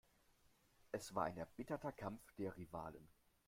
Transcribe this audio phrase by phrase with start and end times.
[0.91, 3.07] Es war ein erbitterter Kampf der Rivalen.